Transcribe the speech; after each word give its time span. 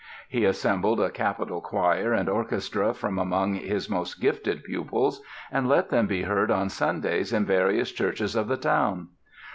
He 0.27 0.45
assembled 0.45 0.99
a 0.99 1.11
capital 1.11 1.61
choir 1.61 2.11
and 2.11 2.27
orchestra 2.27 2.91
from 2.91 3.19
among 3.19 3.53
his 3.53 3.87
most 3.87 4.19
gifted 4.19 4.63
pupils 4.63 5.21
and 5.51 5.69
let 5.69 5.89
them 5.91 6.07
be 6.07 6.23
heard 6.23 6.49
on 6.49 6.69
Sundays 6.69 7.31
in 7.31 7.45
various 7.45 7.91
churches 7.91 8.35
of 8.35 8.47
the 8.47 8.57
town. 8.57 9.09